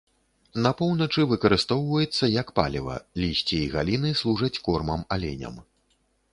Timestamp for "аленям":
5.17-5.65